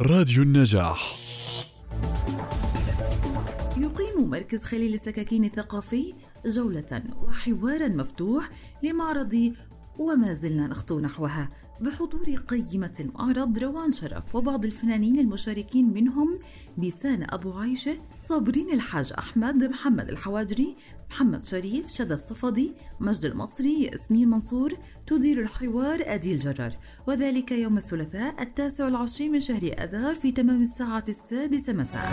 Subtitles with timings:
[0.00, 1.16] راديو النجاح.
[3.76, 6.14] يقيم مركز خليل السكاكين الثقافي
[6.46, 8.50] جولة وحوارا مفتوح
[8.82, 9.54] لمعرض
[9.98, 11.48] وما زلنا نخطو نحوها
[11.80, 16.38] بحضور قيمة المعرض روان شرف وبعض الفنانين المشاركين منهم
[16.78, 17.96] بيسان أبو عايشة
[18.28, 20.76] صابرين الحاج أحمد محمد الحواجري
[21.10, 24.72] محمد شريف شدى الصفدي مجد المصري ياسمين منصور
[25.06, 26.72] تدير الحوار أدي الجرار
[27.06, 32.12] وذلك يوم الثلاثاء التاسع والعشرين من شهر أذار في تمام الساعة السادسة مساء.